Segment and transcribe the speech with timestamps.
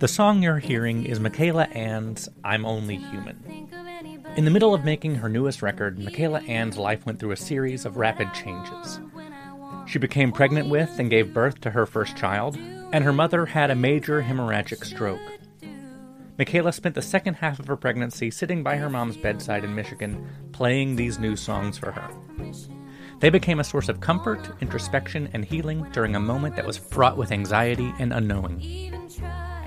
[0.00, 3.68] The song you're hearing is Michaela Anne's I'm Only Human.
[4.34, 7.84] In the middle of making her newest record, Michaela Anne's life went through a series
[7.84, 8.98] of rapid changes.
[9.86, 12.56] She became pregnant with and gave birth to her first child,
[12.94, 15.20] and her mother had a major hemorrhagic stroke.
[16.38, 20.26] Michaela spent the second half of her pregnancy sitting by her mom's bedside in Michigan,
[20.52, 22.10] playing these new songs for her.
[23.18, 27.18] They became a source of comfort, introspection, and healing during a moment that was fraught
[27.18, 28.96] with anxiety and unknowing.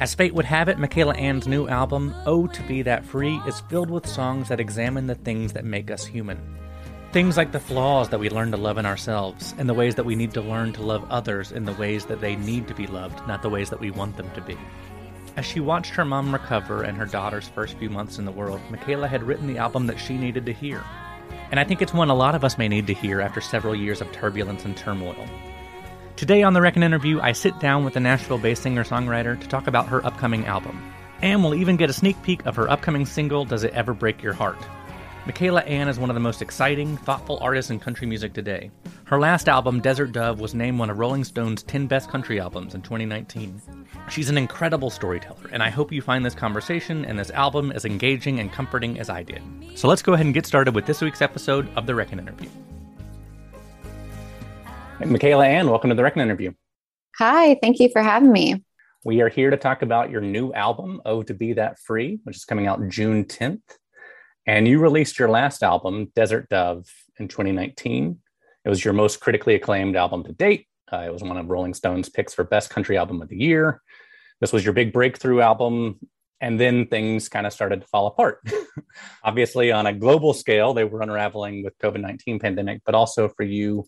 [0.03, 3.61] As fate would have it, Michaela Anne's new album, Oh to Be That Free, is
[3.69, 6.37] filled with songs that examine the things that make us human.
[7.13, 10.03] Things like the flaws that we learn to love in ourselves, and the ways that
[10.03, 12.85] we need to learn to love others in the ways that they need to be
[12.85, 14.57] loved, not the ways that we want them to be.
[15.37, 18.59] As she watched her mom recover and her daughter's first few months in the world,
[18.69, 20.83] Michaela had written the album that she needed to hear.
[21.49, 23.73] And I think it's one a lot of us may need to hear after several
[23.73, 25.25] years of turbulence and turmoil.
[26.15, 29.47] Today on the Reckon interview, I sit down with the Nashville based singer songwriter to
[29.47, 30.93] talk about her upcoming album.
[31.23, 34.21] And we'll even get a sneak peek of her upcoming single, Does It Ever Break
[34.21, 34.59] Your Heart?
[35.25, 38.69] Michaela Anne is one of the most exciting, thoughtful artists in country music today.
[39.05, 42.75] Her last album, Desert Dove, was named one of Rolling Stone's 10 best country albums
[42.75, 43.59] in 2019.
[44.09, 47.85] She's an incredible storyteller, and I hope you find this conversation and this album as
[47.85, 49.41] engaging and comforting as I did.
[49.75, 52.49] So let's go ahead and get started with this week's episode of The Reckon Interview.
[55.05, 56.53] Michaela Anne, welcome to the Reckon interview.
[57.17, 58.63] Hi, thank you for having me.
[59.03, 62.37] We are here to talk about your new album, Oh to Be That Free, which
[62.37, 63.61] is coming out June 10th.
[64.47, 66.85] And you released your last album, Desert Dove,
[67.19, 68.17] in 2019.
[68.63, 70.67] It was your most critically acclaimed album to date.
[70.91, 73.81] Uh, it was one of Rolling Stone's picks for Best Country Album of the Year.
[74.39, 75.99] This was your big breakthrough album.
[76.39, 78.39] And then things kind of started to fall apart.
[79.23, 83.85] Obviously, on a global scale, they were unraveling with COVID-19 pandemic, but also for you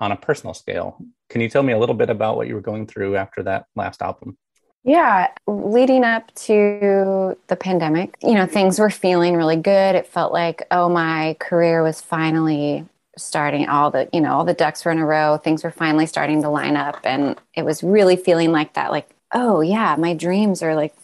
[0.00, 0.96] on a personal scale.
[1.28, 3.66] Can you tell me a little bit about what you were going through after that
[3.76, 4.36] last album?
[4.82, 9.94] Yeah, leading up to the pandemic, you know, things were feeling really good.
[9.94, 12.86] It felt like, oh, my career was finally
[13.18, 15.36] starting all the, you know, all the ducks were in a row.
[15.36, 16.98] Things were finally starting to line up.
[17.04, 20.94] And it was really feeling like that, like, oh, yeah, my dreams are like,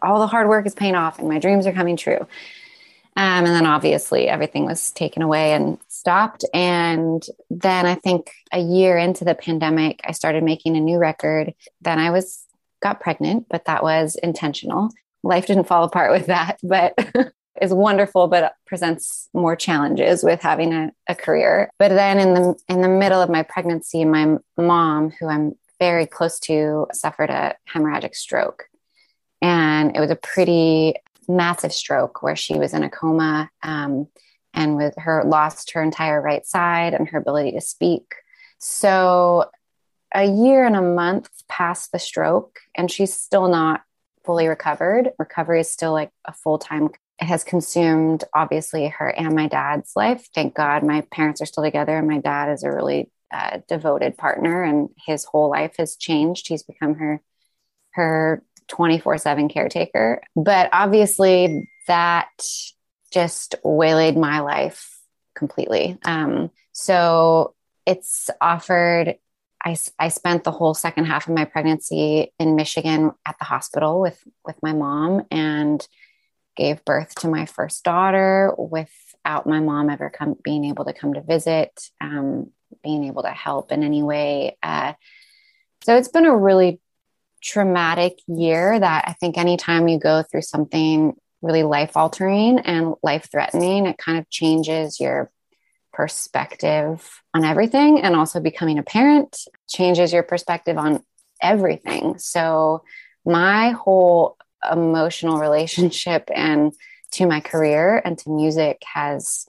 [0.00, 2.26] all the hard work is paying off and my dreams are coming true.
[3.16, 6.44] Um, and then obviously everything was taken away and stopped.
[6.52, 11.54] And then I think a year into the pandemic, I started making a new record.
[11.80, 12.44] Then I was
[12.82, 14.90] got pregnant, but that was intentional.
[15.22, 16.94] Life didn't fall apart with that, but
[17.62, 21.70] is wonderful, but presents more challenges with having a, a career.
[21.78, 26.06] But then in the in the middle of my pregnancy, my mom, who I'm very
[26.06, 28.64] close to, suffered a hemorrhagic stroke.
[29.40, 30.96] And it was a pretty
[31.28, 33.50] massive stroke where she was in a coma.
[33.62, 34.08] Um,
[34.56, 38.14] and with her lost her entire right side and her ability to speak.
[38.58, 39.50] So
[40.14, 43.82] a year and a month past the stroke, and she's still not
[44.24, 45.10] fully recovered.
[45.18, 46.88] Recovery is still like a full time.
[47.20, 50.26] It has consumed obviously her and my dad's life.
[50.34, 54.16] Thank God my parents are still together, and my dad is a really uh, devoted
[54.16, 56.48] partner, and his whole life has changed.
[56.48, 57.20] He's become her
[57.90, 60.22] her 24 7 caretaker.
[60.34, 62.28] But obviously, that
[63.12, 65.00] just waylaid my life
[65.34, 65.98] completely.
[66.04, 67.54] Um, so
[67.86, 69.16] it's offered.
[69.64, 74.00] I, I spent the whole second half of my pregnancy in Michigan at the hospital
[74.00, 75.86] with with my mom and
[76.56, 81.14] gave birth to my first daughter without my mom ever come being able to come
[81.14, 81.70] to visit,
[82.00, 82.50] um,
[82.82, 84.56] being able to help in any way.
[84.62, 84.94] Uh,
[85.84, 86.80] so it's been a really
[87.46, 93.28] traumatic year that I think anytime you go through something really life altering and life
[93.30, 93.86] threatening.
[93.86, 95.30] It kind of changes your
[95.92, 99.38] perspective on everything and also becoming a parent
[99.68, 101.02] changes your perspective on
[101.42, 102.18] everything.
[102.18, 102.82] So
[103.24, 104.36] my whole
[104.70, 106.72] emotional relationship and
[107.12, 109.46] to my career and to music has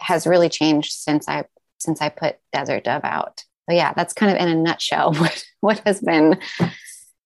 [0.00, 1.44] has really changed since I
[1.78, 3.44] since I put Desert Dove out.
[3.68, 6.38] So yeah, that's kind of in a nutshell what what has been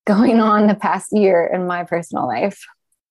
[0.07, 2.65] going on the past year in my personal life.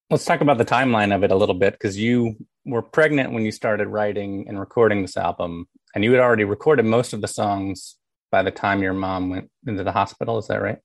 [0.08, 3.44] Let's talk about the timeline of it a little bit because you were pregnant when
[3.44, 7.28] you started writing and recording this album, and you had already recorded most of the
[7.28, 7.96] songs
[8.32, 10.38] by the time your mom went into the hospital.
[10.38, 10.78] Is that right?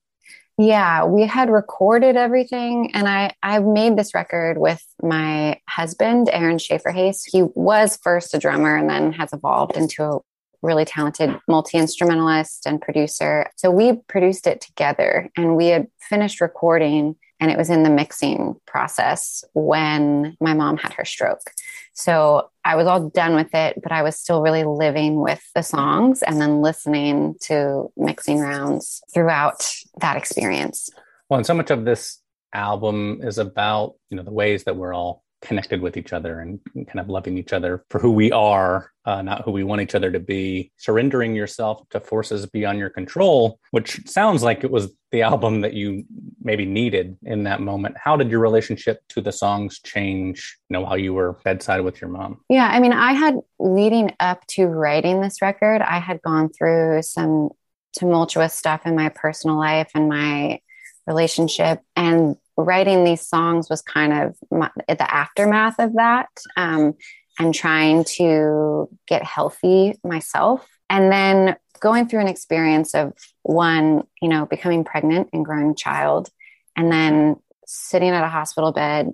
[0.58, 6.58] Yeah, we had recorded everything, and I I made this record with my husband, Aaron
[6.58, 7.22] Shafer-Haiss.
[7.26, 10.18] He was first a drummer and then has evolved into a
[10.62, 13.50] really talented multi instrumentalist and producer.
[13.56, 17.90] So we produced it together, and we had finished recording and it was in the
[17.90, 21.50] mixing process when my mom had her stroke.
[21.92, 25.62] So I was all done with it, but I was still really living with the
[25.62, 30.88] songs and then listening to mixing rounds throughout that experience.
[31.28, 32.20] Well, and so much of this
[32.52, 36.60] album is about, you know, the ways that we're all connected with each other and
[36.74, 39.94] kind of loving each other for who we are, uh, not who we want each
[39.94, 44.94] other to be, surrendering yourself to forces beyond your control, which sounds like it was
[45.10, 46.04] the album that you
[46.40, 47.96] maybe needed in that moment.
[47.98, 52.00] How did your relationship to the songs change, you know, while you were bedside with
[52.00, 52.40] your mom?
[52.48, 57.02] Yeah, I mean, I had leading up to writing this record, I had gone through
[57.02, 57.50] some
[57.92, 60.60] tumultuous stuff in my personal life and my
[61.06, 66.94] relationship and writing these songs was kind of my, the aftermath of that um,
[67.38, 70.66] and trying to get healthy myself.
[70.90, 73.12] And then going through an experience of
[73.42, 76.28] one, you know, becoming pregnant and growing a child,
[76.76, 79.12] and then sitting at a hospital bed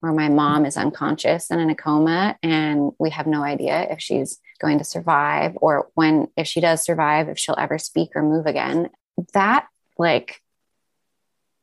[0.00, 4.00] where my mom is unconscious and in a coma, and we have no idea if
[4.00, 8.22] she's going to survive or when, if she does survive, if she'll ever speak or
[8.22, 8.88] move again.
[9.32, 9.66] That,
[9.98, 10.40] like,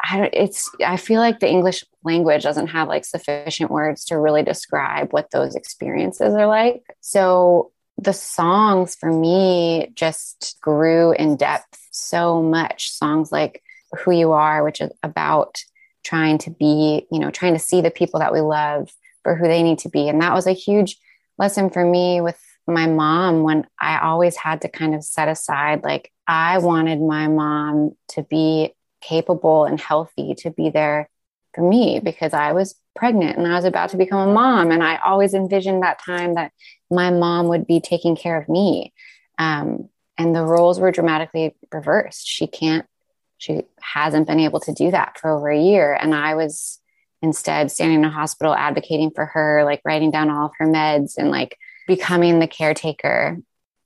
[0.04, 4.20] I don't, it's, I feel like the English language doesn't have like sufficient words to
[4.20, 6.84] really describe what those experiences are like.
[7.00, 12.92] So the songs for me just grew in depth so much.
[12.92, 13.64] Songs like
[14.04, 15.58] Who You Are, which is about
[16.04, 18.92] trying to be, you know, trying to see the people that we love
[19.24, 20.10] for who they need to be.
[20.10, 20.98] And that was a huge
[21.38, 25.84] lesson for me with my mom when I always had to kind of set aside,
[25.84, 28.74] like, I wanted my mom to be
[29.08, 31.10] capable and healthy to be there
[31.54, 34.72] for me because I was pregnant and I was about to become a mom.
[34.72, 36.52] And I always envisioned that time that
[36.90, 38.94] my mom would be taking care of me.
[39.38, 42.28] Um, and the roles were dramatically reversed.
[42.28, 42.86] She can't,
[43.38, 45.94] she hasn't been able to do that for over a year.
[45.94, 46.80] And I was
[47.22, 51.18] instead standing in a hospital advocating for her, like writing down all of her meds
[51.18, 51.58] and like
[51.88, 53.38] becoming the caretaker.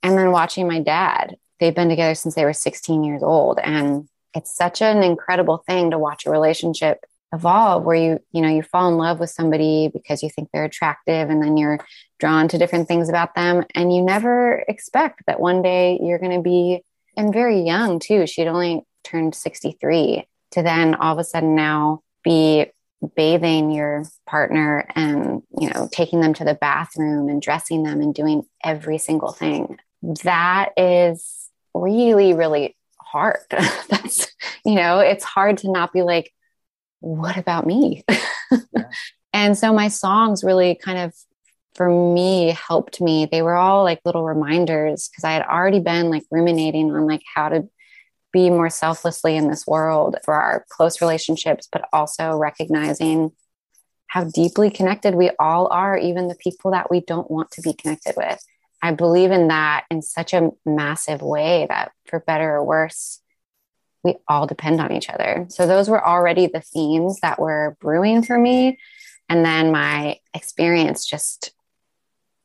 [0.04, 1.36] And then watching my dad.
[1.60, 3.60] They've been together since they were 16 years old.
[3.60, 8.50] And it's such an incredible thing to watch a relationship evolve where you you know
[8.50, 11.80] you fall in love with somebody because you think they're attractive and then you're
[12.20, 13.66] drawn to different things about them.
[13.76, 16.82] And you never expect that one day you're going to be
[17.16, 22.02] and very young too she'd only turned 63 to then all of a sudden now
[22.24, 22.68] be
[23.16, 28.16] bathing your partner and you know taking them to the bathroom and dressing them and
[28.16, 29.78] doing every single thing.
[30.24, 32.77] That is really really
[33.12, 33.39] hard.
[33.50, 34.27] That's,
[34.65, 36.31] you know, it's hard to not be like,
[37.00, 38.04] what about me?
[38.09, 38.19] yeah.
[39.33, 41.14] And so my songs really kind of,
[41.76, 43.28] for me, helped me.
[43.31, 47.21] They were all like little reminders because I had already been like ruminating on like
[47.35, 47.69] how to
[48.33, 53.31] be more selflessly in this world for our close relationships, but also recognizing
[54.07, 57.73] how deeply connected we all are, even the people that we don't want to be
[57.73, 58.44] connected with.
[58.81, 63.22] I believe in that in such a massive way that for better or worse,
[64.04, 65.48] we all depend on each other.
[65.50, 68.78] So those were already the themes that were brewing for me.
[69.30, 71.52] And then my experience just,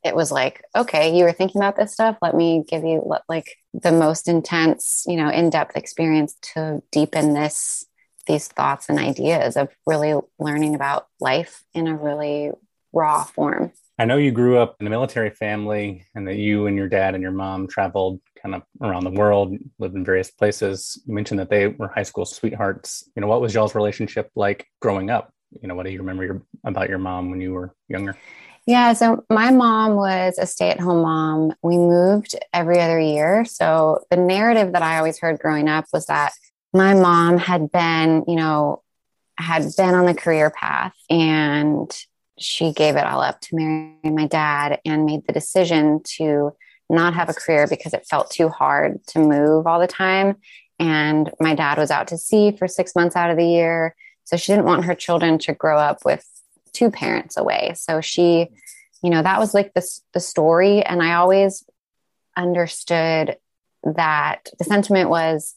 [0.03, 2.17] it was like, okay, you were thinking about this stuff.
[2.21, 7.33] Let me give you like the most intense, you know, in depth experience to deepen
[7.33, 7.85] this,
[8.27, 12.51] these thoughts and ideas of really learning about life in a really
[12.91, 13.71] raw form.
[13.99, 17.13] I know you grew up in a military family and that you and your dad
[17.13, 21.01] and your mom traveled kind of around the world, lived in various places.
[21.05, 23.09] You mentioned that they were high school sweethearts.
[23.15, 25.31] You know, what was y'all's relationship like growing up?
[25.61, 28.17] You know, what do you remember your, about your mom when you were younger?
[28.65, 31.53] Yeah, so my mom was a stay at home mom.
[31.61, 33.45] We moved every other year.
[33.45, 36.31] So the narrative that I always heard growing up was that
[36.73, 38.81] my mom had been, you know,
[39.37, 41.91] had been on the career path and
[42.39, 46.51] she gave it all up to marry my dad and made the decision to
[46.89, 50.35] not have a career because it felt too hard to move all the time
[50.79, 53.95] And my dad was out to sea for six months out of the year.
[54.25, 56.25] So she didn't want her children to grow up with
[56.73, 57.73] two parents away.
[57.75, 58.49] So she,
[59.01, 60.81] you know, that was like the, the story.
[60.83, 61.63] And I always
[62.35, 63.37] understood
[63.83, 65.55] that the sentiment was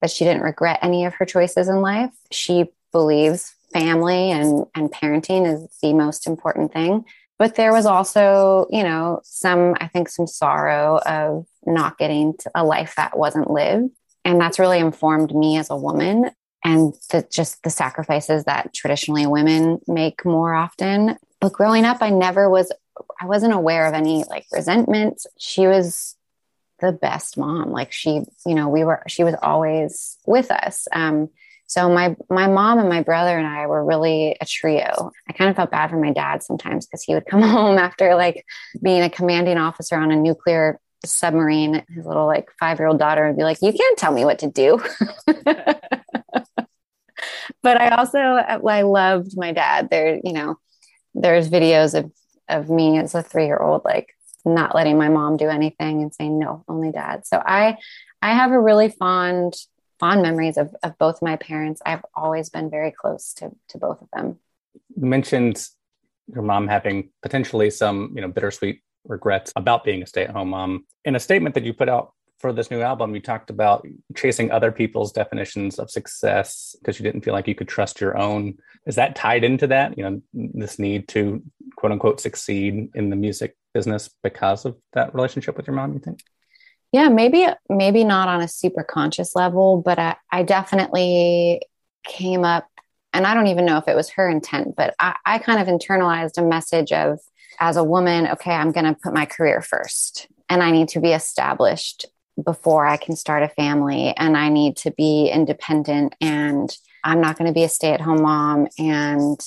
[0.00, 2.12] that she didn't regret any of her choices in life.
[2.30, 7.04] She believes family and, and parenting is the most important thing.
[7.38, 12.64] But there was also, you know, some, I think, some sorrow of not getting a
[12.64, 13.90] life that wasn't lived.
[14.24, 16.30] And that's really informed me as a woman
[16.64, 21.16] and the, just the sacrifices that traditionally women make more often.
[21.40, 22.72] But growing up, I never was,
[23.20, 25.22] I wasn't aware of any like resentment.
[25.38, 26.16] She was
[26.80, 27.70] the best mom.
[27.70, 30.88] Like she, you know, we were, she was always with us.
[30.92, 31.30] Um,
[31.68, 35.12] so my my mom and my brother and I were really a trio.
[35.28, 38.14] I kind of felt bad for my dad sometimes because he would come home after
[38.14, 38.44] like
[38.82, 41.84] being a commanding officer on a nuclear submarine.
[41.94, 44.38] His little like five year old daughter would be like, "You can't tell me what
[44.38, 44.82] to do."
[47.62, 49.90] but I also uh, I loved my dad.
[49.90, 50.56] There, you know,
[51.14, 52.10] there's videos of
[52.48, 54.08] of me as a three year old like
[54.46, 57.26] not letting my mom do anything and saying no, only dad.
[57.26, 57.76] So I
[58.22, 59.52] I have a really fond
[59.98, 61.82] fond memories of, of both my parents.
[61.84, 64.38] I've always been very close to to both of them.
[64.96, 65.66] You mentioned
[66.32, 70.84] your mom having potentially some, you know, bittersweet regrets about being a stay-at-home mom.
[71.04, 74.50] In a statement that you put out for this new album, you talked about chasing
[74.50, 78.58] other people's definitions of success because you didn't feel like you could trust your own.
[78.86, 79.96] Is that tied into that?
[79.96, 81.42] You know, this need to
[81.76, 86.00] quote unquote succeed in the music business because of that relationship with your mom, you
[86.00, 86.22] think?
[86.92, 91.62] Yeah, maybe maybe not on a super conscious level, but I, I definitely
[92.04, 92.66] came up
[93.12, 95.68] and I don't even know if it was her intent, but I, I kind of
[95.68, 97.18] internalized a message of
[97.60, 101.12] as a woman, okay, I'm gonna put my career first and I need to be
[101.12, 102.06] established
[102.42, 107.38] before I can start a family and I need to be independent and I'm not
[107.38, 109.40] going to be a stay-at-home mom and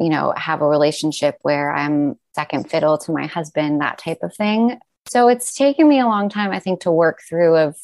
[0.00, 4.34] you know have a relationship where I'm second fiddle to my husband that type of
[4.34, 4.78] thing
[5.08, 7.76] so it's taken me a long time, I think, to work through of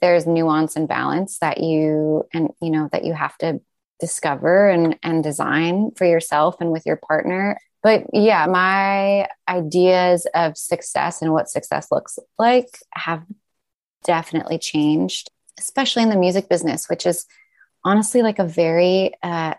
[0.00, 3.60] there's nuance and balance that you and you know that you have to
[3.98, 7.58] discover and and design for yourself and with your partner.
[7.82, 13.24] But yeah, my ideas of success and what success looks like have
[14.04, 17.26] definitely changed, especially in the music business, which is
[17.84, 19.54] honestly like a very uh,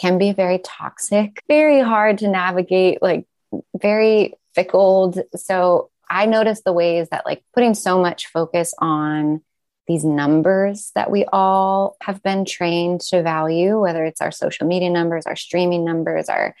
[0.00, 3.26] can be very toxic, very hard to navigate, like
[3.74, 5.18] very fickled.
[5.36, 9.42] So I noticed the ways that like putting so much focus on
[9.86, 14.90] these numbers that we all have been trained to value, whether it's our social media
[14.90, 16.54] numbers, our streaming numbers, our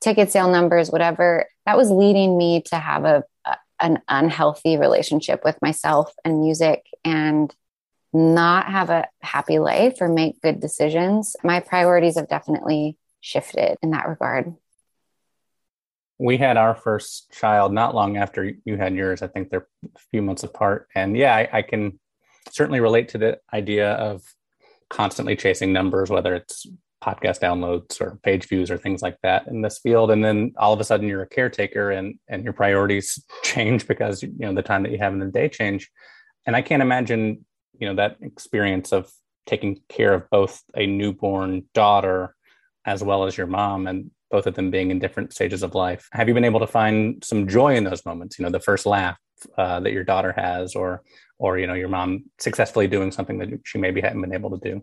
[0.00, 5.42] ticket sale numbers, whatever, that was leading me to have a, a an unhealthy relationship
[5.42, 7.54] with myself and music and
[8.12, 11.34] not have a happy life or make good decisions.
[11.42, 14.54] My priorities have definitely shifted in that regard
[16.20, 19.22] we had our first child not long after you had yours.
[19.22, 20.86] I think they're a few months apart.
[20.94, 21.98] And yeah, I, I, can
[22.50, 24.22] certainly relate to the idea of
[24.90, 26.66] constantly chasing numbers, whether it's
[27.02, 30.10] podcast downloads or page views or things like that in this field.
[30.10, 34.22] And then all of a sudden you're a caretaker and, and your priorities change because,
[34.22, 35.90] you know, the time that you have in the day change.
[36.44, 37.46] And I can't imagine,
[37.78, 39.10] you know, that experience of
[39.46, 42.36] taking care of both a newborn daughter
[42.84, 46.08] as well as your mom and both of them being in different stages of life.
[46.12, 48.38] Have you been able to find some joy in those moments?
[48.38, 49.18] You know, the first laugh
[49.56, 51.02] uh, that your daughter has, or
[51.38, 54.70] or you know, your mom successfully doing something that she maybe hadn't been able to
[54.70, 54.82] do.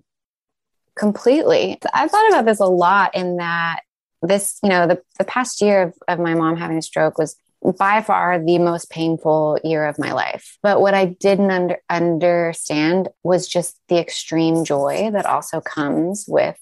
[0.95, 1.77] Completely.
[1.93, 3.15] I've thought about this a lot.
[3.15, 3.81] In that
[4.21, 7.37] this, you know, the the past year of, of my mom having a stroke was
[7.77, 10.57] by far the most painful year of my life.
[10.61, 16.57] But what I didn't under, understand was just the extreme joy that also comes with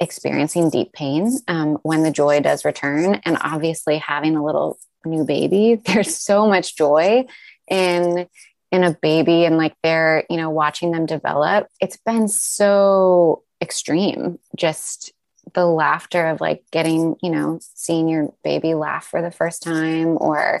[0.00, 3.20] experiencing deep pain um, when the joy does return.
[3.24, 7.26] And obviously, having a little new baby, there's so much joy
[7.68, 8.26] in
[8.72, 14.38] in a baby and like they're you know watching them develop it's been so extreme
[14.56, 15.12] just
[15.54, 20.16] the laughter of like getting you know seeing your baby laugh for the first time
[20.20, 20.60] or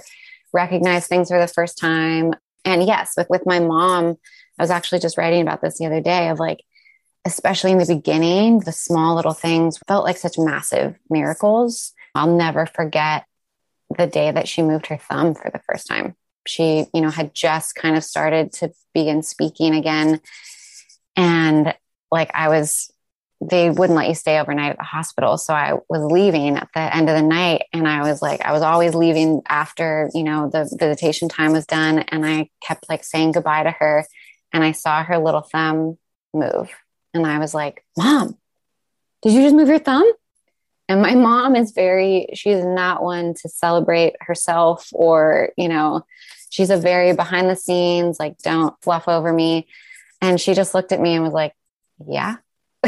[0.52, 4.16] recognize things for the first time and yes with with my mom
[4.58, 6.60] i was actually just writing about this the other day of like
[7.24, 11.92] especially in the beginning, the small little things felt like such massive miracles.
[12.14, 13.24] I'll never forget
[13.96, 16.16] the day that she moved her thumb for the first time.
[16.46, 20.20] She, you know, had just kind of started to begin speaking again.
[21.16, 21.74] And
[22.10, 22.90] like I was,
[23.42, 25.36] they wouldn't let you stay overnight at the hospital.
[25.36, 27.64] So I was leaving at the end of the night.
[27.72, 31.66] And I was like, I was always leaving after, you know, the visitation time was
[31.66, 32.00] done.
[32.00, 34.06] And I kept like saying goodbye to her
[34.52, 35.98] and I saw her little thumb
[36.32, 36.70] move.
[37.14, 38.36] And I was like, Mom,
[39.22, 40.10] did you just move your thumb?
[40.88, 46.04] And my mom is very, she's not one to celebrate herself or, you know,
[46.50, 49.68] she's a very behind the scenes, like, don't fluff over me.
[50.20, 51.54] And she just looked at me and was like,
[52.06, 52.36] Yeah.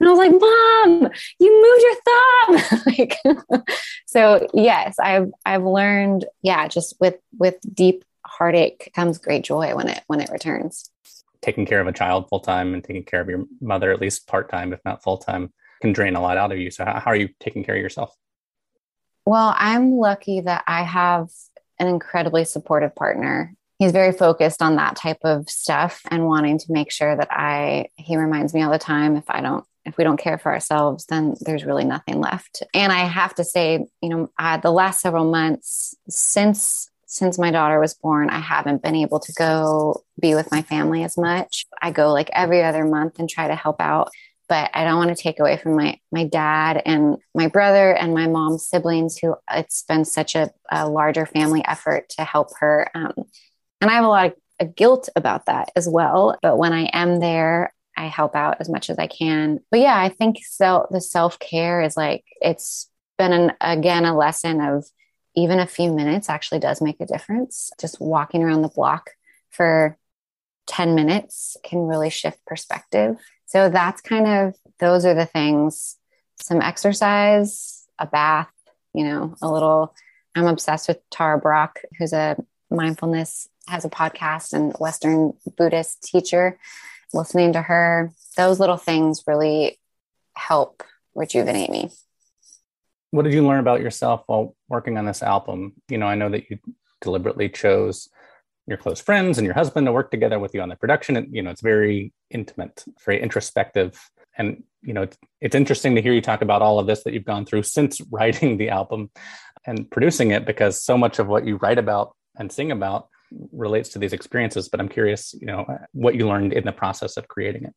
[0.00, 2.82] And I was like, Mom, you moved your thumb.
[3.58, 3.68] like,
[4.06, 9.88] so yes, I've I've learned, yeah, just with with deep heartache comes great joy when
[9.88, 10.90] it when it returns.
[11.42, 14.26] Taking care of a child full time and taking care of your mother at least
[14.26, 16.70] part time, if not full time, can drain a lot out of you.
[16.70, 18.14] So how, are you taking care of yourself?
[19.24, 21.28] Well, I'm lucky that I have
[21.78, 26.66] an incredibly supportive partner he's very focused on that type of stuff and wanting to
[26.68, 30.04] make sure that I he reminds me all the time if I don't if we
[30.04, 32.62] don't care for ourselves, then there's really nothing left.
[32.74, 34.30] And I have to say, you know,
[34.62, 39.32] the last several months since since my daughter was born, I haven't been able to
[39.32, 41.66] go be with my family as much.
[41.82, 44.10] I go like every other month and try to help out,
[44.48, 48.14] but I don't want to take away from my my dad and my brother and
[48.14, 49.18] my mom's siblings.
[49.18, 53.12] Who it's been such a, a larger family effort to help her, um,
[53.80, 56.38] and I have a lot of, of guilt about that as well.
[56.42, 59.58] But when I am there, I help out as much as I can.
[59.72, 62.88] But yeah, I think so the self-care is like it's
[63.18, 64.86] been an again a lesson of
[65.36, 67.70] even a few minutes actually does make a difference.
[67.80, 69.10] Just walking around the block
[69.50, 69.96] for
[70.66, 73.16] 10 minutes can really shift perspective.
[73.46, 75.96] So that's kind of those are the things
[76.40, 78.50] some exercise, a bath,
[78.94, 79.94] you know, a little
[80.34, 82.36] I'm obsessed with Tara Brach, who's a
[82.70, 86.58] mindfulness has a podcast and Western Buddhist teacher
[87.12, 89.78] listening to her, those little things really
[90.34, 90.82] help
[91.14, 91.90] rejuvenate me.
[93.10, 95.74] What did you learn about yourself while working on this album?
[95.88, 96.58] You know, I know that you
[97.00, 98.08] deliberately chose
[98.66, 101.16] your close friends and your husband to work together with you on the production.
[101.16, 103.98] And, you know, it's very intimate, very introspective.
[104.38, 107.12] And, you know, it's, it's interesting to hear you talk about all of this that
[107.12, 109.10] you've gone through since writing the album
[109.66, 113.08] and producing it, because so much of what you write about and sing about
[113.52, 117.16] relates to these experiences but i'm curious you know what you learned in the process
[117.16, 117.74] of creating it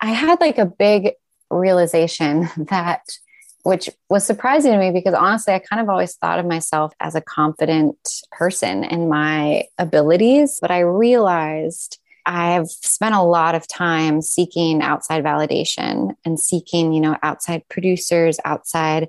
[0.00, 1.12] i had like a big
[1.50, 3.02] realization that
[3.66, 7.14] which was surprising to me because honestly i kind of always thought of myself as
[7.14, 7.98] a confident
[8.30, 11.98] person in my abilities but i realized
[12.28, 18.40] I've spent a lot of time seeking outside validation and seeking, you know, outside producers,
[18.44, 19.06] outside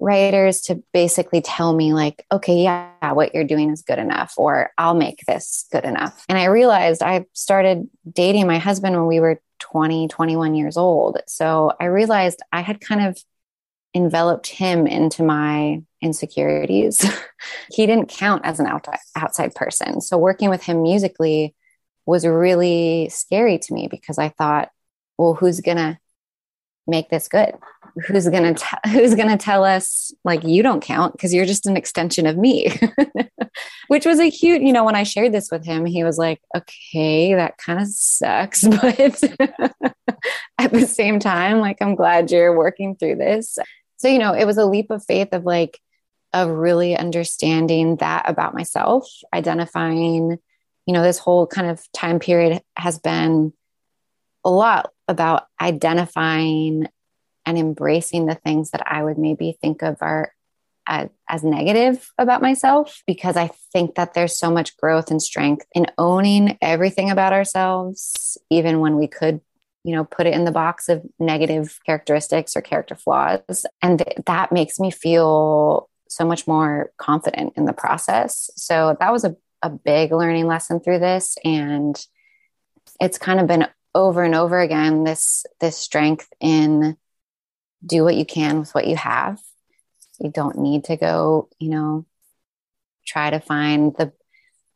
[0.00, 4.70] writers to basically tell me like okay yeah what you're doing is good enough or
[4.78, 6.24] i'll make this good enough.
[6.28, 11.18] And i realized i started dating my husband when we were 20 21 years old.
[11.26, 13.22] So i realized i had kind of
[13.94, 17.04] enveloped him into my insecurities.
[17.72, 18.66] He didn't count as an
[19.16, 20.02] outside person.
[20.02, 21.54] So working with him musically
[22.10, 24.68] was really scary to me because i thought
[25.16, 25.98] well who's gonna
[26.90, 27.54] make this good.
[28.06, 31.66] Who's going to who's going to tell us like you don't count because you're just
[31.66, 32.72] an extension of me.
[33.88, 36.40] Which was a cute you know when i shared this with him he was like
[36.56, 39.22] okay that kind of sucks but
[40.58, 43.58] at the same time like i'm glad you're working through this.
[43.96, 45.80] So you know it was a leap of faith of like
[46.32, 50.38] of really understanding that about myself identifying
[50.86, 53.52] you know this whole kind of time period has been
[54.44, 56.88] a lot about identifying
[57.46, 60.32] and embracing the things that I would maybe think of are
[60.86, 65.66] as, as, negative about myself because I think that there's so much growth and strength
[65.74, 69.40] in owning everything about ourselves, even when we could,
[69.84, 73.66] you know, put it in the box of negative characteristics or character flaws.
[73.82, 78.50] And th- that makes me feel so much more confident in the process.
[78.56, 81.36] So that was a, a big learning lesson through this.
[81.44, 82.04] And
[83.00, 86.96] it's kind of been over and over again this this strength in
[87.84, 89.40] do what you can with what you have.
[90.18, 92.06] You don't need to go you know
[93.06, 94.12] try to find the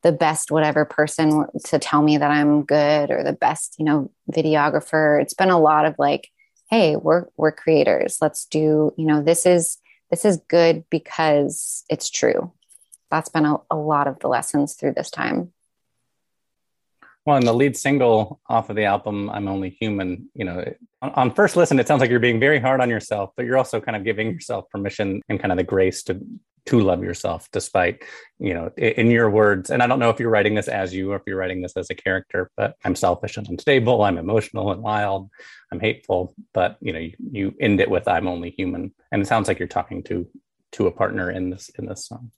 [0.03, 4.11] the best whatever person to tell me that i'm good or the best you know
[4.31, 5.21] videographer.
[5.21, 6.29] It's been a lot of like
[6.71, 8.19] hey we're we're creators.
[8.21, 9.79] Let's do you know this is
[10.11, 12.53] this is good because it's true.
[13.11, 15.53] That's been a, a lot of the lessons through this time
[17.25, 20.65] well, and the lead single off of the album, I'm Only Human, you know,
[21.01, 23.57] on, on, first listen, it sounds like you're being very hard on yourself, but you're
[23.57, 26.21] also kind of giving yourself permission and kind of the grace to
[26.67, 28.03] to love yourself despite,
[28.39, 29.69] you know, in your words.
[29.69, 31.77] And I don't know if you're writing this as you or if you're writing this
[31.77, 35.29] as a character, but I'm selfish and unstable, I'm emotional and wild,
[35.71, 38.95] I'm hateful, but you know, you, you end it with I'm only human.
[39.13, 40.27] And it sounds like you're talking to
[40.73, 42.31] to a partner in this in this song.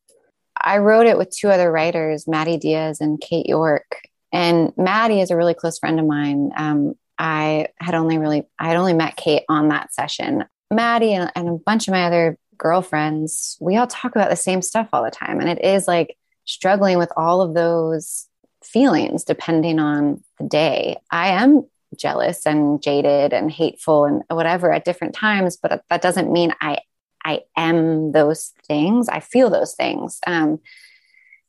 [0.60, 4.00] I wrote it with two other writers, Madi Diaz and Kate York
[4.36, 6.50] And Madi is a really close friend of mine.
[6.54, 10.44] Um, I had only really, I had only met Kate on that session.
[10.70, 14.60] Madi and, and a bunch of my other girlfriends, we all talk about the same
[14.60, 15.40] stuff all the time.
[15.40, 18.28] And it is like struggling with all of those
[18.62, 20.98] feelings depending on the day.
[21.10, 26.30] I am jealous and jaded and hateful and whatever at different times, but that doesn't
[26.30, 26.80] mean I
[27.24, 29.08] I am those things.
[29.08, 30.20] I feel those things.
[30.26, 30.60] Um,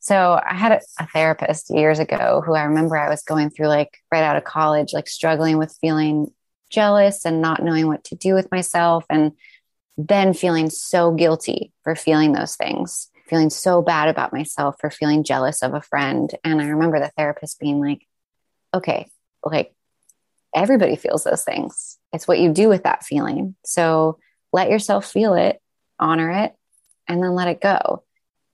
[0.08, 3.68] so I had a, a therapist years ago who I remember I was going through
[3.68, 6.32] like right out of college, like struggling with feeling
[6.70, 9.34] jealous and not knowing what to do with myself and
[9.98, 15.26] then feeling so guilty for feeling those things, feeling so bad about myself for feeling
[15.26, 16.34] jealous of a friend.
[16.42, 18.08] And I remember the therapist being like,
[18.74, 19.10] okay,
[19.44, 19.76] like
[20.56, 21.98] everybody feels those things.
[22.14, 23.58] It's what you do with that feeling.
[23.66, 24.20] So
[24.54, 25.62] let yourself feel it,
[26.00, 26.56] honor it,
[27.10, 28.06] and then let it go.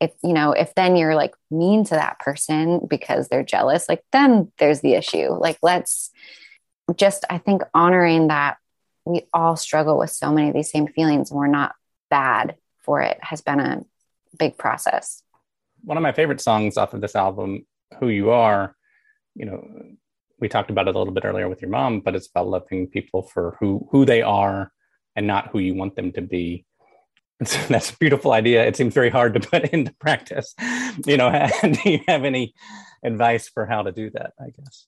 [0.04, 4.04] If, you know, if then you're like mean to that person because they're jealous, like
[4.12, 5.30] then there's the issue.
[5.30, 6.12] Like, let's
[6.96, 8.58] just, I think, honoring that
[9.06, 11.76] we all struggle with so many of these same feelings and we're not
[12.10, 13.84] bad for it has been a
[14.38, 15.24] big process.
[15.84, 17.66] One of my favorite songs off of this album,
[18.00, 18.76] Who You Are,
[19.36, 19.68] you know,
[20.40, 22.88] we talked about it a little bit earlier with your mom, but it's about loving
[22.88, 24.72] people for who who they are
[25.16, 26.66] and not who you want them to be.
[27.70, 28.66] That's a beautiful idea.
[28.66, 30.54] It seems very hard to put into practice.
[31.06, 32.54] You know, do you have any
[33.04, 34.34] advice for how to do that?
[34.40, 34.88] I guess.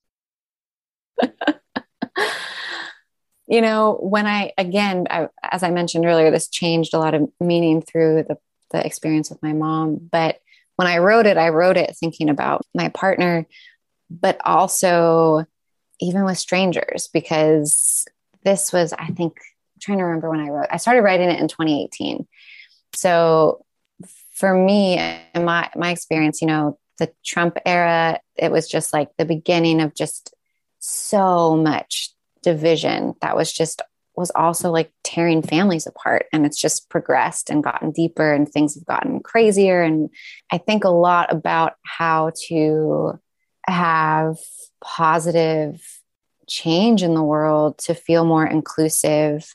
[3.47, 7.29] you know, when I again, I, as I mentioned earlier, this changed a lot of
[7.39, 8.37] meaning through the
[8.71, 9.97] the experience with my mom.
[10.11, 10.39] But
[10.75, 13.45] when I wrote it, I wrote it thinking about my partner,
[14.09, 15.45] but also
[15.99, 18.05] even with strangers because
[18.43, 19.37] this was, I think,
[19.85, 20.67] trying to remember when I wrote.
[20.71, 22.27] I started writing it in 2018.
[22.93, 23.65] So
[24.31, 29.09] for me and my my experience, you know, the Trump era, it was just like
[29.17, 30.33] the beginning of just
[30.79, 32.11] so much
[32.43, 33.81] division that was just
[34.15, 38.75] was also like tearing families apart and it's just progressed and gotten deeper and things
[38.75, 40.09] have gotten crazier and
[40.51, 43.19] i think a lot about how to
[43.67, 44.37] have
[44.81, 45.81] positive
[46.47, 49.51] change in the world to feel more inclusive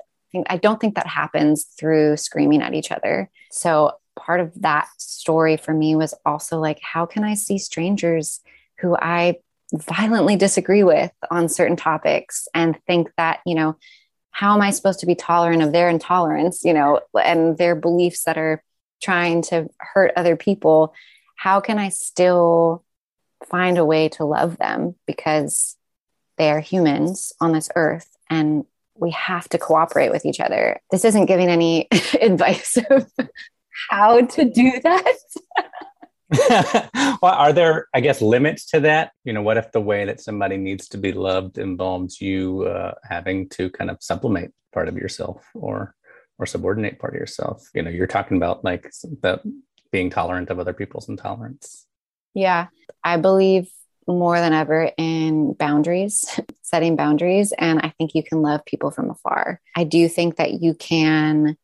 [0.48, 5.56] i don't think that happens through screaming at each other so part of that story
[5.56, 8.40] for me was also like how can i see strangers
[8.78, 9.36] who i
[9.72, 13.76] violently disagree with on certain topics and think that you know
[14.30, 18.24] how am I supposed to be tolerant of their intolerance, you know, and their beliefs
[18.24, 18.62] that are
[19.02, 20.94] trying to hurt other people?
[21.36, 22.84] How can I still
[23.46, 25.76] find a way to love them because
[26.36, 28.64] they are humans on this earth and
[29.00, 30.80] we have to cooperate with each other.
[30.90, 31.88] This isn't giving any
[32.20, 33.10] advice of
[33.90, 35.16] how to do that.
[37.22, 39.12] well, are there, I guess, limits to that?
[39.24, 42.94] You know, what if the way that somebody needs to be loved involves you uh,
[43.08, 45.94] having to kind of supplement part of yourself or
[46.38, 47.68] or subordinate part of yourself?
[47.74, 49.40] You know, you're talking about like the
[49.90, 51.86] being tolerant of other people's intolerance.
[52.34, 52.68] Yeah,
[53.02, 53.68] I believe
[54.12, 56.24] more than ever in boundaries,
[56.62, 59.60] setting boundaries, and I think you can love people from afar.
[59.76, 61.56] I do think that you can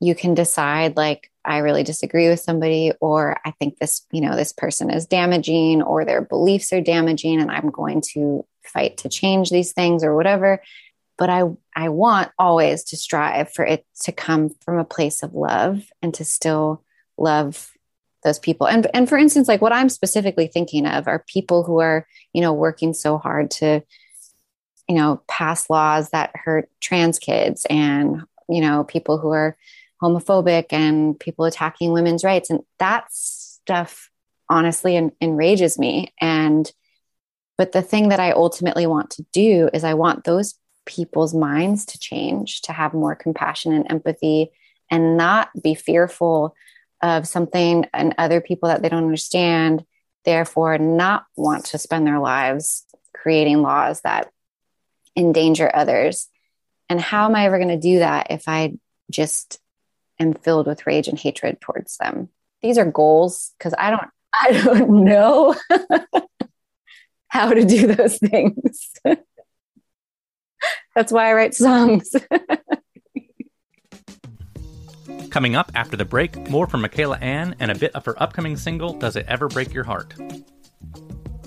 [0.00, 4.36] you can decide like I really disagree with somebody, or I think this, you know,
[4.36, 9.08] this person is damaging, or their beliefs are damaging, and I'm going to fight to
[9.08, 10.62] change these things or whatever.
[11.16, 15.34] But I, I want always to strive for it to come from a place of
[15.34, 16.84] love and to still
[17.16, 17.72] love
[18.24, 18.66] those people.
[18.66, 22.40] And, and for instance, like what I'm specifically thinking of are people who are, you
[22.40, 23.82] know, working so hard to,
[24.88, 29.56] you know, pass laws that hurt trans kids and, you know, people who are
[30.02, 32.50] homophobic and people attacking women's rights.
[32.50, 34.10] And that stuff
[34.48, 36.12] honestly en- enrages me.
[36.20, 36.70] And,
[37.56, 40.54] but the thing that I ultimately want to do is I want those
[40.86, 44.50] people's minds to change, to have more compassion and empathy
[44.90, 46.54] and not be fearful
[47.02, 49.84] of something and other people that they don't understand,
[50.24, 52.84] therefore, not want to spend their lives
[53.14, 54.30] creating laws that
[55.16, 56.28] endanger others.
[56.88, 58.74] And how am I ever going to do that if I
[59.10, 59.60] just
[60.18, 62.28] am filled with rage and hatred towards them.
[62.62, 64.02] These are goals because I don't
[64.40, 65.54] I don't know
[67.28, 68.92] how to do those things.
[70.94, 72.10] That's why I write songs.
[75.38, 78.56] Coming up after the break, more from Michaela Anne and a bit of her upcoming
[78.56, 80.14] single, Does It Ever Break Your Heart?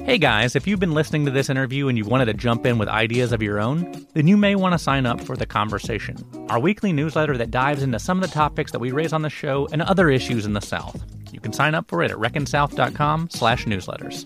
[0.05, 2.77] Hey guys, if you've been listening to this interview and you wanted to jump in
[2.77, 6.15] with ideas of your own, then you may want to sign up for The Conversation,
[6.47, 9.29] our weekly newsletter that dives into some of the topics that we raise on the
[9.29, 11.03] show and other issues in the South.
[11.33, 14.25] You can sign up for it at reckonsouth.com slash newsletters.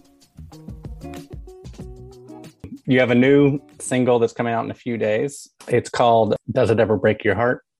[2.85, 5.49] You have a new single that's coming out in a few days.
[5.67, 7.64] It's called Does It Ever Break Your Heart?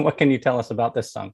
[0.04, 1.32] what can you tell us about this song?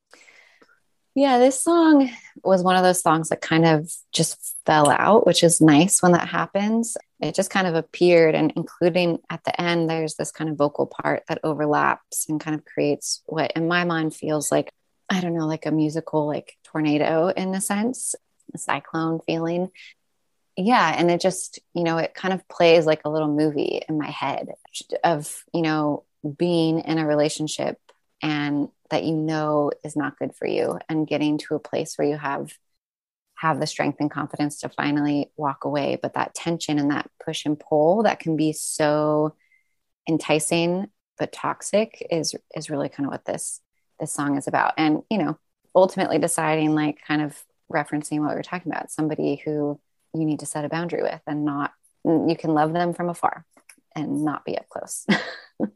[1.14, 2.10] Yeah, this song
[2.44, 6.12] was one of those songs that kind of just fell out, which is nice when
[6.12, 6.98] that happens.
[7.20, 10.86] It just kind of appeared, and including at the end, there's this kind of vocal
[10.86, 14.70] part that overlaps and kind of creates what, in my mind, feels like
[15.08, 18.14] I don't know, like a musical, like tornado in a sense,
[18.54, 19.70] a cyclone feeling.
[20.56, 20.94] Yeah.
[20.96, 24.10] And it just, you know, it kind of plays like a little movie in my
[24.10, 24.48] head
[25.04, 26.04] of, you know,
[26.36, 27.78] being in a relationship
[28.26, 32.08] and that you know is not good for you and getting to a place where
[32.08, 32.52] you have
[33.36, 35.98] have the strength and confidence to finally walk away.
[36.00, 39.34] But that tension and that push and pull that can be so
[40.08, 43.60] enticing but toxic is is really kind of what this
[44.00, 44.74] this song is about.
[44.76, 45.38] And you know
[45.74, 47.40] ultimately deciding like kind of
[47.72, 49.78] referencing what we were talking about somebody who
[50.14, 51.72] you need to set a boundary with and not
[52.04, 53.44] you can love them from afar
[53.94, 55.04] and not be up close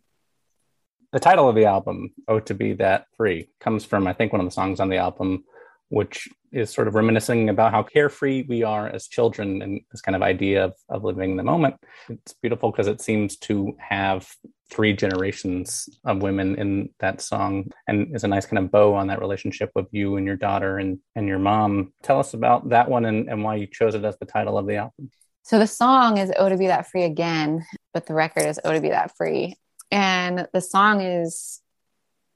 [1.13, 4.41] the title of the album, "Oh to Be That Free," comes from I think one
[4.41, 5.45] of the songs on the album,
[5.89, 10.17] which is sort of reminiscing about how carefree we are as children and this kind
[10.17, 11.77] of idea of, of living the moment.
[12.09, 14.29] It's beautiful because it seems to have
[14.71, 19.09] three generations of women in that song and is a nice kind of bow on
[19.09, 21.93] that relationship of you and your daughter and, and your mom.
[22.03, 24.67] Tell us about that one and, and why you chose it as the title of
[24.67, 25.11] the album.
[25.43, 28.73] So the song is Oh to Be That Free Again, but the record is Oh
[28.73, 29.57] to Be That Free
[29.91, 31.61] and the song is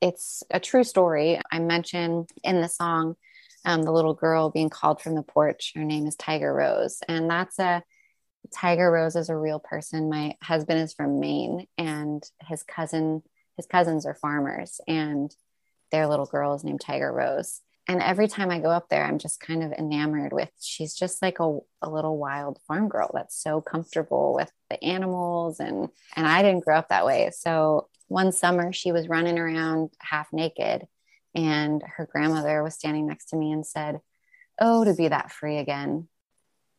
[0.00, 1.40] it's a true story.
[1.50, 3.16] I mention in the song
[3.64, 5.72] um, the little girl being called from the porch.
[5.74, 7.00] Her name is tiger rose.
[7.08, 7.82] And that's a
[8.54, 10.10] tiger rose is a real person.
[10.10, 13.22] My husband is from maine and his cousin
[13.56, 15.34] his cousins are farmers and
[15.92, 19.18] their little girl is named tiger rose and every time I go up there, I'm
[19.18, 23.40] just kind of enamored with she's just like a, a little wild farm girl that's
[23.40, 27.30] so comfortable with the animals and and I didn't grow up that way.
[27.34, 30.86] So one summer she was running around half naked
[31.34, 34.00] and her grandmother was standing next to me and said,
[34.60, 36.08] Oh, to be that free again.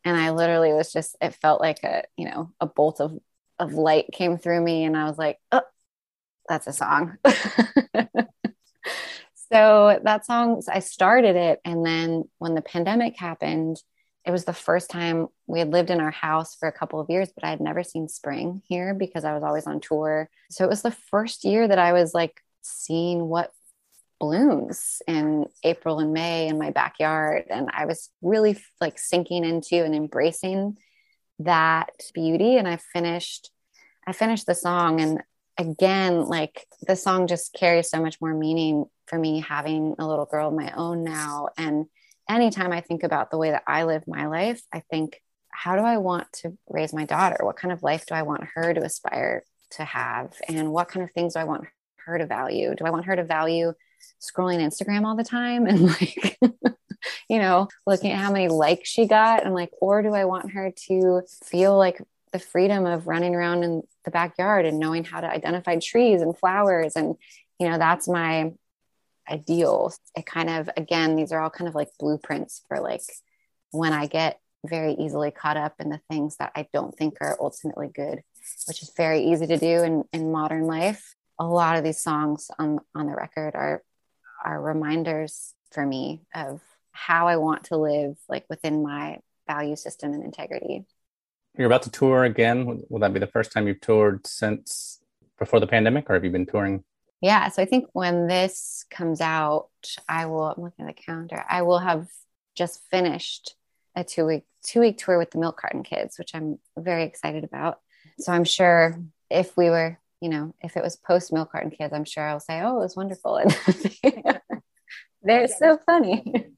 [0.06, 3.18] And I literally was just, it felt like a, you know, a bolt of,
[3.60, 4.86] of light came through me.
[4.86, 5.64] And I was like, oh,
[6.48, 7.18] that's a song.
[9.56, 11.62] So that song, I started it.
[11.64, 13.78] And then when the pandemic happened,
[14.26, 17.10] it was the first time we had lived in our house for a couple of
[17.10, 20.30] years, but I had never seen spring here because I was always on tour.
[20.52, 23.54] So it was the first year that I was like seeing what
[24.20, 27.46] blooms in April and May in my backyard.
[27.50, 30.78] And I was really like sinking into and embracing
[31.40, 32.58] that beauty.
[32.58, 33.52] And I finished,
[34.06, 35.22] I finished the song and
[35.58, 40.26] again, like the song just carries so much more meaning for me having a little
[40.26, 41.50] girl of my own now.
[41.58, 41.86] And
[42.30, 45.84] anytime I think about the way that I live my life, I think, how do
[45.84, 47.38] I want to raise my daughter?
[47.42, 50.34] What kind of life do I want her to aspire to have?
[50.48, 51.66] And what kind of things do I want
[52.06, 52.76] her to value?
[52.76, 53.74] Do I want her to value
[54.22, 56.38] scrolling Instagram all the time and like,
[57.30, 59.46] you know, looking at how many likes she got?
[59.46, 63.64] And like, or do I want her to feel like the freedom of running around
[63.64, 66.96] in the backyard and knowing how to identify trees and flowers?
[66.96, 67.16] And,
[67.60, 68.52] you know, that's my
[69.30, 69.94] ideal.
[70.16, 73.02] It kind of, again, these are all kind of like blueprints for like
[73.72, 77.38] when I get very easily caught up in the things that I don't think are
[77.40, 78.22] ultimately good,
[78.68, 81.16] which is very easy to do in, in modern life.
[81.40, 83.84] A lot of these songs on, on the record are,
[84.44, 86.62] are reminders for me of
[86.92, 90.86] how I want to live like within my value system and integrity.
[91.58, 92.84] You're about to tour again.
[92.90, 95.00] Will that be the first time you've toured since
[95.38, 96.84] before the pandemic, or have you been touring
[97.22, 99.70] yeah so i think when this comes out
[100.08, 102.08] i will i'm looking at the calendar i will have
[102.56, 103.56] just finished
[103.96, 107.44] a two week two week tour with the milk carton kids which i'm very excited
[107.44, 107.80] about.
[108.20, 109.00] So i'm sure
[109.30, 112.40] if we were you know if it was post milk carton kids i'm sure i'll
[112.40, 113.38] say oh it was wonderful.
[114.04, 114.58] And oh,
[115.24, 116.54] they're so funny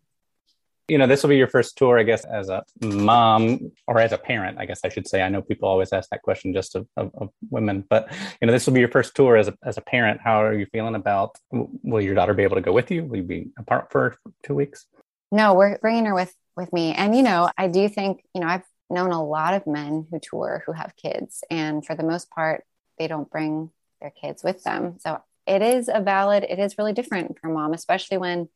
[0.89, 4.13] You know, this will be your first tour, I guess, as a mom or as
[4.13, 5.21] a parent, I guess I should say.
[5.21, 8.54] I know people always ask that question just of, of, of women, but, you know,
[8.54, 10.21] this will be your first tour as a, as a parent.
[10.23, 13.04] How are you feeling about, will your daughter be able to go with you?
[13.04, 14.86] Will you be apart for two weeks?
[15.30, 16.93] No, we're bringing her with, with me.
[16.93, 20.19] And, you know, I do think, you know, I've known a lot of men who
[20.19, 21.43] tour who have kids.
[21.52, 22.63] And for the most part,
[22.97, 25.00] they don't bring their kids with them.
[25.00, 28.47] So it is a valid, it is really different for mom, especially when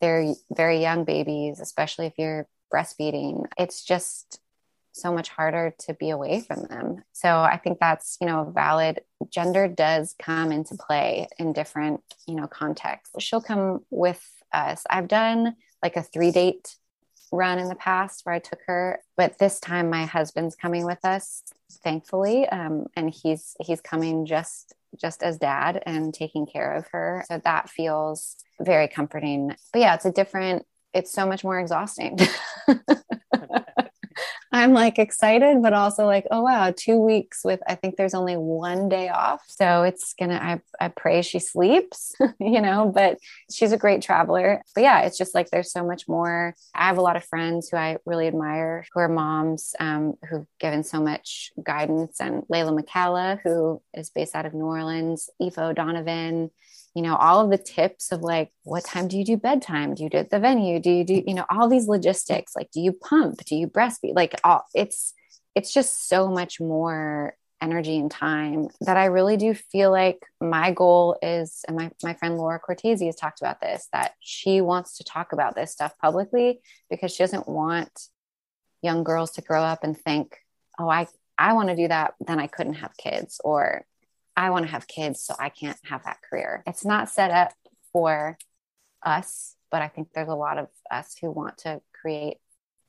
[0.00, 3.46] they're very young babies, especially if you're breastfeeding.
[3.58, 4.40] It's just
[4.92, 7.04] so much harder to be away from them.
[7.12, 9.00] So I think that's, you know, valid.
[9.30, 13.22] Gender does come into play in different, you know, contexts.
[13.22, 14.84] She'll come with us.
[14.90, 16.76] I've done like a three date
[17.30, 21.04] run in the past where I took her, but this time my husband's coming with
[21.04, 21.42] us,
[21.84, 27.24] thankfully, um, and he's he's coming just just as dad and taking care of her.
[27.28, 29.54] So that feels very comforting.
[29.72, 30.64] But yeah, it's a different.
[30.94, 32.18] It's so much more exhausting.
[34.50, 38.36] I'm like excited, but also like, oh wow, two weeks with I think there's only
[38.36, 39.42] one day off.
[39.46, 40.38] So it's gonna
[40.80, 43.18] I I pray she sleeps, you know, but
[43.52, 44.62] she's a great traveler.
[44.74, 46.54] But yeah, it's just like there's so much more.
[46.74, 50.46] I have a lot of friends who I really admire who are moms um, who've
[50.58, 55.58] given so much guidance and Leyla McCalla, who is based out of New Orleans, Aoife
[55.58, 56.50] O'Donovan,
[56.98, 59.94] you know all of the tips of like what time do you do bedtime?
[59.94, 60.80] Do you do at the venue?
[60.80, 63.44] Do you do you know all these logistics like do you pump?
[63.44, 64.16] Do you breastfeed?
[64.16, 65.14] Like all it's
[65.54, 70.72] it's just so much more energy and time that I really do feel like my
[70.72, 74.98] goal is, and my, my friend Laura Cortese has talked about this, that she wants
[74.98, 77.90] to talk about this stuff publicly because she doesn't want
[78.82, 80.36] young girls to grow up and think,
[80.78, 83.84] oh, I, I want to do that, then I couldn't have kids, or
[84.38, 86.62] I want to have kids, so I can't have that career.
[86.64, 87.54] It's not set up
[87.92, 88.38] for
[89.04, 92.36] us, but I think there's a lot of us who want to create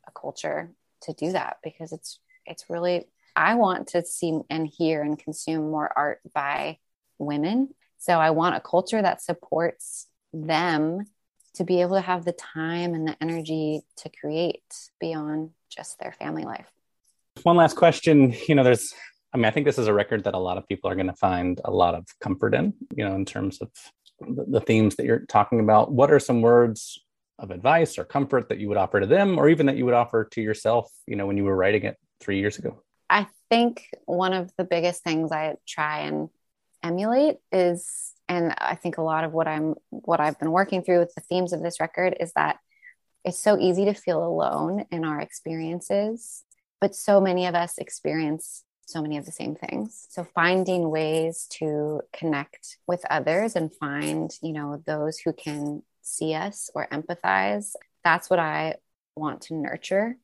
[0.07, 0.69] a culture
[1.01, 5.71] to do that because it's it's really I want to see and hear and consume
[5.71, 6.77] more art by
[7.17, 7.69] women.
[7.97, 11.05] So I want a culture that supports them
[11.55, 16.11] to be able to have the time and the energy to create beyond just their
[16.11, 16.69] family life.
[17.41, 18.93] One last question, you know, there's
[19.33, 21.07] I mean, I think this is a record that a lot of people are going
[21.07, 23.69] to find a lot of comfort in, you know, in terms of
[24.19, 25.91] the themes that you're talking about.
[25.91, 26.99] What are some words
[27.37, 29.93] of advice or comfort that you would offer to them, or even that you would
[29.93, 32.81] offer to yourself, you know, when you were writing it three years ago?
[33.09, 36.29] I think one of the biggest things I try and
[36.83, 40.99] emulate is, and I think a lot of what I'm, what I've been working through
[40.99, 42.57] with the themes of this record is that
[43.23, 46.43] it's so easy to feel alone in our experiences,
[46.81, 50.07] but so many of us experience so many of the same things.
[50.09, 56.33] So finding ways to connect with others and find, you know, those who can see
[56.33, 57.73] us or empathize.
[58.03, 58.75] That's what I
[59.15, 60.17] want to nurture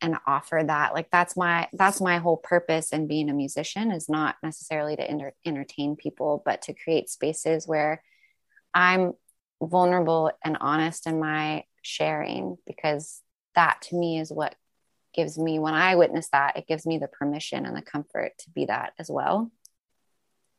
[0.00, 4.08] and offer that like that's my that's my whole purpose in being a musician is
[4.08, 8.02] not necessarily to inter- entertain people but to create spaces where
[8.74, 9.12] i'm
[9.62, 13.22] vulnerable and honest in my sharing because
[13.54, 14.54] that to me is what
[15.14, 18.50] gives me when i witness that it gives me the permission and the comfort to
[18.50, 19.50] be that as well.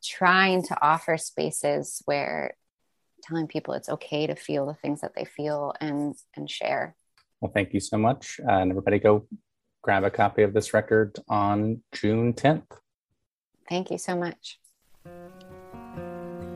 [0.04, 2.54] Trying to offer spaces where
[3.22, 6.96] telling people it's okay to feel the things that they feel and and share.
[7.40, 8.40] Well thank you so much.
[8.46, 9.26] Uh, and everybody go
[9.82, 12.78] grab a copy of this record on june 10th
[13.68, 14.58] thank you so much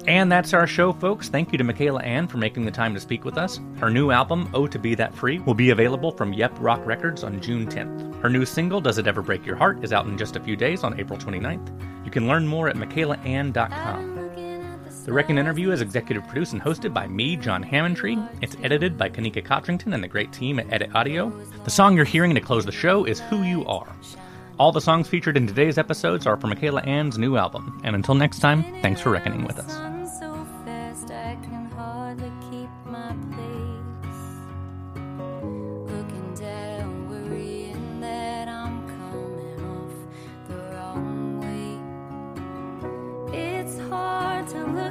[0.06, 1.28] and that's our show, folks.
[1.28, 3.60] Thank you to Michaela Anne for making the time to speak with us.
[3.78, 7.24] Her new album, Oh To Be That Free, will be available from Yep Rock Records
[7.24, 8.20] on June 10th.
[8.20, 10.56] Her new single, Does It Ever Break Your Heart, is out in just a few
[10.56, 12.04] days on April 29th.
[12.04, 14.16] You can learn more at michaelaanne.com.
[15.04, 18.28] The Reckon interview is executive produced and hosted by me, John Hammontree.
[18.42, 21.30] It's edited by Kanika Cotrington and the great team at Edit Audio.
[21.64, 23.86] The song you're hearing to close the show is Who You Are.
[24.58, 27.80] All the songs featured in today's episodes are from Michaela Anne's new album.
[27.84, 29.95] And until next time, thanks for reckoning with us.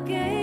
[0.06, 0.35] again.